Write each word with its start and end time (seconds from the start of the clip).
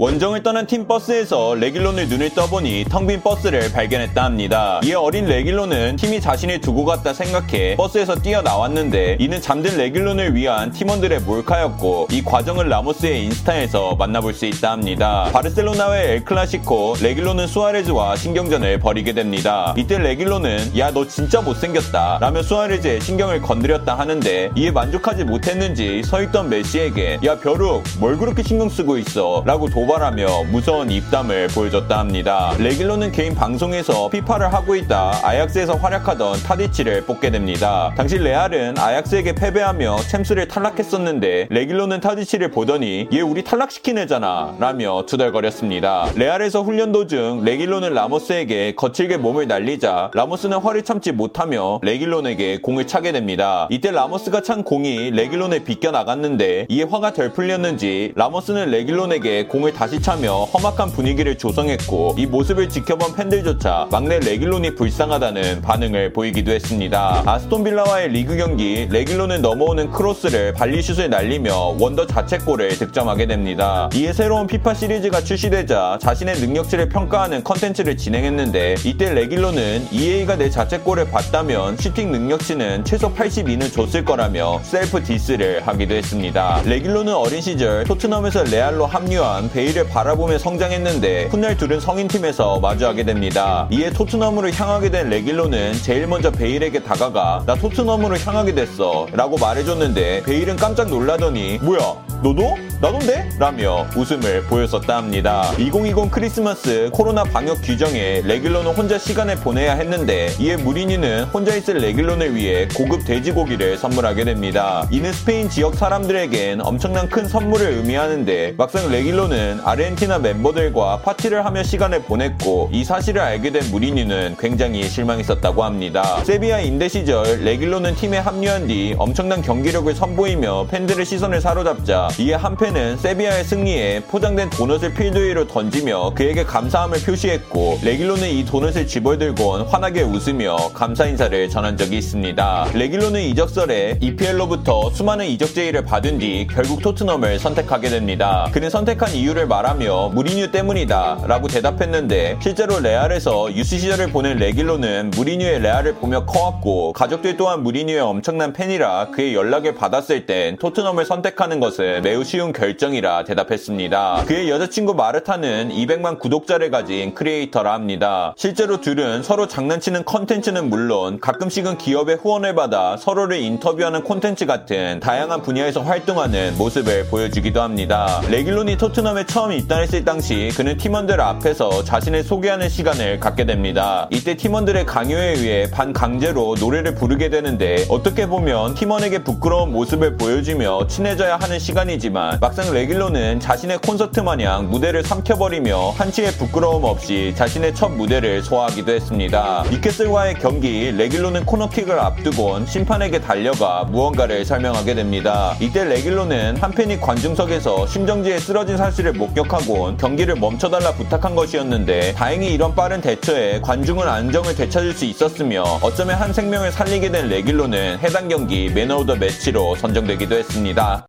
원정을 0.00 0.44
떠난 0.44 0.64
팀 0.64 0.86
버스에서 0.86 1.56
레길론은 1.56 2.08
눈을 2.08 2.30
떠보니 2.30 2.84
텅 2.88 3.08
빈 3.08 3.20
버스를 3.20 3.72
발견했다 3.72 4.22
합니다. 4.22 4.80
이에 4.84 4.94
어린 4.94 5.24
레길론은 5.24 5.96
팀이 5.96 6.20
자신을 6.20 6.60
두고 6.60 6.84
갔다 6.84 7.12
생각해 7.12 7.74
버스에서 7.74 8.14
뛰어나왔는데 8.14 9.16
이는 9.18 9.40
잠든 9.40 9.76
레길론을 9.76 10.36
위한 10.36 10.70
팀원들의 10.70 11.22
몰카였고 11.22 12.08
이 12.12 12.22
과정을 12.22 12.68
라모스의 12.68 13.24
인스타에서 13.24 13.96
만나볼 13.96 14.34
수 14.34 14.46
있다 14.46 14.70
합니다. 14.70 15.30
바르셀로나의 15.32 16.10
엘클라시코 16.18 16.94
레길론은 17.02 17.48
수아레즈와 17.48 18.14
신경전을 18.14 18.78
벌이게 18.78 19.14
됩니다. 19.14 19.74
이때 19.76 19.98
레길론은 19.98 20.78
야 20.78 20.92
너 20.92 21.08
진짜 21.08 21.40
못생겼다 21.40 22.18
라며 22.20 22.42
수아레즈의 22.42 23.00
신경을 23.00 23.42
건드렸다 23.42 23.98
하는데 23.98 24.50
이에 24.54 24.70
만족하지 24.70 25.24
못했는지 25.24 26.02
서있던 26.04 26.50
메시에게 26.50 27.18
야 27.24 27.38
벼룩 27.40 27.82
뭘 27.98 28.16
그렇게 28.16 28.44
신경 28.44 28.68
쓰고 28.68 28.96
있어 28.98 29.42
라고 29.44 29.68
도발하며 29.68 30.44
무서운 30.50 30.90
입담을 30.90 31.48
보여줬다 31.48 31.98
합니다. 31.98 32.52
레길로는 32.58 33.10
개인 33.10 33.34
방송에서 33.34 34.10
피파를 34.10 34.52
하고 34.52 34.74
있다 34.74 35.18
아약스에서 35.22 35.76
활약하던 35.76 36.42
타디치를 36.42 37.06
뽑게 37.06 37.30
됩니다. 37.30 37.94
당시 37.96 38.18
레알은 38.18 38.76
아약스에게 38.76 39.34
패배하며 39.34 40.00
챔스를 40.10 40.46
탈락했었는데 40.46 41.46
레길로는 41.48 42.00
타디치를 42.00 42.50
보더니 42.50 43.08
얘 43.10 43.20
우리 43.22 43.42
탈락시킨 43.42 43.96
애잖아 43.96 44.56
라며 44.58 45.06
투덜거렸습니다. 45.06 46.10
레알에서 46.16 46.60
훈련 46.60 46.92
도중 46.92 47.44
레길로는 47.44 47.94
라모스에게 47.94 48.74
거칠게 48.74 49.16
몸을 49.16 49.48
날리자 49.48 50.10
라모스는 50.12 50.58
화를 50.58 50.82
참지 50.84 51.12
못하며 51.12 51.80
레길론에게 51.80 52.58
공을 52.60 52.86
차게 52.86 53.12
됩니다. 53.12 53.66
이때 53.70 53.90
라모스가 53.90 54.42
찬 54.42 54.64
공이 54.64 55.12
레길론에 55.12 55.64
비껴 55.64 55.92
나갔는데 55.92 56.66
이에 56.68 56.82
화가 56.82 57.14
덜 57.14 57.32
풀렸는지 57.32 58.12
라모스는 58.16 58.70
레길론에게 58.70 59.46
공을 59.46 59.77
다시 59.78 60.02
차며 60.02 60.42
험악한 60.52 60.90
분위기를 60.90 61.38
조성했고 61.38 62.16
이 62.18 62.26
모습을 62.26 62.68
지켜본 62.68 63.14
팬들조차 63.14 63.86
막내 63.92 64.18
레길론이 64.18 64.74
불쌍하다는 64.74 65.62
반응을 65.62 66.12
보이기도 66.12 66.50
했습니다. 66.50 67.22
아스톤 67.24 67.62
빌라와의 67.62 68.08
리그 68.08 68.36
경기 68.36 68.88
레길론은 68.90 69.40
넘어오는 69.40 69.92
크로스를 69.92 70.52
발리슛을 70.54 71.10
날리며 71.10 71.76
wonder 71.78 72.08
자책골을 72.08 72.70
득점하게 72.70 73.26
됩니다. 73.26 73.88
이에 73.94 74.12
새로운 74.12 74.48
피파 74.48 74.74
시리즈가 74.74 75.20
출시되자 75.20 75.98
자신의 76.02 76.40
능력치를 76.40 76.88
평가하는 76.88 77.44
컨텐츠를 77.44 77.96
진행했는데 77.96 78.74
이때 78.84 79.14
레길론은 79.14 79.92
EA가 79.92 80.34
내 80.34 80.50
자책골을 80.50 81.08
봤다면 81.12 81.76
슈팅 81.76 82.10
능력치는 82.10 82.84
최소 82.84 83.14
82는 83.14 83.72
줬을 83.72 84.04
거라며 84.04 84.58
self 84.64 85.00
diss를 85.04 85.64
하기도 85.64 85.94
했습니다. 85.94 86.62
레길론은 86.64 87.14
어린 87.14 87.40
시절 87.40 87.84
토트넘에서 87.84 88.42
레알로 88.42 88.86
합류한 88.86 89.50
베일을 89.58 89.88
바라보며 89.88 90.38
성장했는데 90.38 91.30
훗날 91.32 91.56
둘은 91.56 91.80
성인팀에서 91.80 92.60
마주하게 92.60 93.02
됩니다. 93.02 93.66
이에 93.72 93.90
토트넘으로 93.90 94.52
향하게 94.52 94.88
된 94.88 95.10
레길론은 95.10 95.72
제일 95.82 96.06
먼저 96.06 96.30
베일에게 96.30 96.84
다가가 96.84 97.42
나 97.44 97.56
토트넘으로 97.56 98.16
향하게 98.18 98.54
됐어 98.54 99.08
라고 99.10 99.36
말해줬는데 99.36 100.22
베일은 100.22 100.54
깜짝 100.54 100.88
놀라더니 100.88 101.58
뭐야 101.60 102.08
너도? 102.22 102.56
나돈데? 102.80 103.30
라며 103.38 103.86
웃음을 103.96 104.42
보였었다 104.44 104.96
합니다. 104.96 105.52
2020 105.58 106.10
크리스마스 106.10 106.90
코로나 106.92 107.24
방역 107.24 107.58
규정에 107.62 108.22
레길론은 108.24 108.72
혼자 108.72 108.98
시간을 108.98 109.36
보내야 109.36 109.74
했는데 109.74 110.32
이에 110.38 110.56
무리뉴는 110.56 111.24
혼자 111.24 111.54
있을 111.54 111.78
레길론을 111.78 112.34
위해 112.34 112.68
고급 112.74 113.04
돼지고기를 113.04 113.78
선물하게 113.78 114.24
됩니다. 114.24 114.86
이는 114.90 115.12
스페인 115.12 115.48
지역 115.48 115.74
사람들에겐 115.74 116.60
엄청난 116.60 117.08
큰 117.08 117.26
선물을 117.26 117.66
의미하는데 117.66 118.54
막상 118.56 118.90
레길론은 118.90 119.47
아르헨티나 119.64 120.18
멤버들과 120.18 120.98
파티를 120.98 121.44
하며 121.44 121.62
시간을 121.62 122.02
보냈고 122.02 122.68
이 122.72 122.84
사실을 122.84 123.20
알게 123.20 123.50
된 123.50 123.70
무리뉴는 123.70 124.36
굉장히 124.38 124.88
실망했었다고 124.88 125.64
합니다. 125.64 126.22
세비야 126.24 126.60
임대 126.60 126.88
시절 126.88 127.44
레길론은 127.44 127.94
팀에 127.94 128.18
합류한 128.18 128.66
뒤 128.66 128.94
엄청난 128.98 129.42
경기력을 129.42 129.94
선보이며 129.94 130.66
팬들의 130.70 131.04
시선을 131.04 131.40
사로잡자 131.40 132.08
이에 132.18 132.34
한 132.34 132.56
팬은 132.56 132.98
세비야의 132.98 133.44
승리에 133.44 134.00
포장된 134.08 134.50
도넛을 134.50 134.94
필드 134.94 135.18
위로 135.18 135.46
던지며 135.46 136.12
그에게 136.14 136.44
감사함을 136.44 137.00
표시했고 137.00 137.80
레길론은 137.82 138.28
이 138.28 138.44
도넛을 138.44 138.86
집어들곤 138.86 139.62
환하게 139.62 140.02
웃으며 140.02 140.56
감사 140.74 141.06
인사를 141.06 141.48
전한 141.48 141.76
적이 141.76 141.98
있습니다. 141.98 142.68
레길론은 142.74 143.22
이적설에 143.22 143.98
EPL로부터 144.00 144.90
수많은 144.90 145.26
이적 145.26 145.54
제의를 145.54 145.84
받은 145.84 146.18
뒤 146.18 146.46
결국 146.50 146.82
토트넘을 146.82 147.38
선택하게 147.38 147.88
됩니다. 147.88 148.48
그는 148.52 148.70
선택한 148.70 149.14
이유를 149.14 149.37
말하며 149.46 150.10
무리뉴 150.14 150.50
때문이다 150.50 151.24
라고 151.26 151.48
대답했는데 151.48 152.38
실제로 152.40 152.80
레알에서 152.80 153.54
유스 153.54 153.78
시절을 153.78 154.10
보낸 154.10 154.38
레길론은 154.38 155.10
무리뉴의 155.10 155.60
레알을 155.60 155.94
보며 155.94 156.24
커왔고 156.24 156.92
가족들 156.92 157.36
또한 157.36 157.62
무리뉴의 157.62 158.00
엄청난 158.00 158.52
팬이라 158.52 159.08
그의 159.10 159.34
연락을 159.34 159.74
받았을 159.74 160.26
땐 160.26 160.56
토트넘을 160.58 161.04
선택하는 161.04 161.60
것은 161.60 162.02
매우 162.02 162.24
쉬운 162.24 162.52
결정이라 162.52 163.24
대답했습니다. 163.24 164.24
그의 164.26 164.50
여자친구 164.50 164.94
마르타는 164.94 165.70
200만 165.70 166.18
구독자를 166.18 166.70
가진 166.70 167.14
creator라 167.14 167.72
합니다. 167.72 168.34
실제로 168.36 168.80
둘은 168.80 169.22
서로 169.22 169.46
장난치는 169.46 170.04
컨텐츠는 170.04 170.68
물론 170.68 171.20
가끔씩은 171.20 171.78
기업의 171.78 172.16
후원을 172.16 172.54
받아 172.54 172.96
서로를 172.96 173.38
인터뷰하는 173.38 174.02
콘텐츠 174.02 174.46
같은 174.46 175.00
다양한 175.00 175.42
분야에서 175.42 175.82
활동하는 175.82 176.56
모습을 176.56 177.06
보여주기도 177.06 177.60
합니다. 177.62 178.20
레길론이 178.28 178.76
토트넘에 178.76 179.24
처음 179.28 179.52
입단했을 179.52 180.04
당시 180.04 180.50
그는 180.56 180.76
팀원들 180.76 181.20
앞에서 181.20 181.84
자신을 181.84 182.22
소개하는 182.22 182.68
시간을 182.68 183.18
갖게 183.18 183.46
됩니다. 183.46 184.08
이때 184.10 184.36
팀원들의 184.36 184.84
강요에 184.84 185.34
의해 185.34 185.70
반강제로 185.70 186.56
노래를 186.60 186.94
부르게 186.94 187.30
되는데 187.30 187.86
어떻게 187.88 188.26
보면 188.26 188.74
팀원에게 188.74 189.24
부끄러운 189.24 189.72
모습을 189.72 190.16
보여주며 190.16 190.86
친해져야 190.86 191.36
하는 191.36 191.58
시간 191.58 191.78
시간이지만 191.78 192.38
막상 192.40 192.72
레길론은 192.72 193.38
자신의 193.38 193.78
콘서트 193.78 194.20
마냥 194.20 194.68
무대를 194.68 195.04
삼켜버리며 195.04 195.90
한치의 195.90 196.32
부끄러움 196.32 196.84
없이 196.84 197.32
자신의 197.36 197.74
첫 197.74 197.90
무대를 197.90 198.42
소화하기도 198.42 198.92
했습니다. 198.92 199.64
뉴캐슬과의 199.70 200.34
경기 200.34 200.90
레길론은 200.90 201.44
코너킥을 201.46 201.98
앞두곤 201.98 202.66
심판에게 202.66 203.20
달려가 203.20 203.84
무언가를 203.84 204.44
설명하게 204.44 204.94
됩니다. 204.94 205.56
이때 205.60 205.84
레길로는 205.84 206.56
한 206.56 206.70
팬이 206.72 207.00
관중석에서 207.00 207.86
심정지에 207.86 208.38
쓰러진 208.38 208.76
사실을 208.76 209.12
목격하곤 209.18 209.96
경기를 209.98 210.36
멈춰달라 210.36 210.92
부탁한 210.92 211.34
것이었는데 211.34 212.14
다행히 212.14 212.54
이런 212.54 212.74
빠른 212.74 213.00
대처에 213.00 213.60
관중은 213.60 214.08
안정을 214.08 214.54
되찾을 214.54 214.92
수 214.94 215.04
있었으며 215.04 215.62
어쩌면 215.82 216.16
한 216.16 216.32
생명을 216.32 216.72
살리게 216.72 217.10
된 217.10 217.28
레길로는 217.28 217.98
해당 217.98 218.28
경기 218.28 218.70
매너 218.70 218.98
오더 218.98 219.16
매치로 219.16 219.74
선정되기도 219.76 220.36
했습니다. 220.36 221.06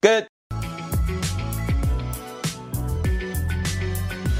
끝! 0.00 0.35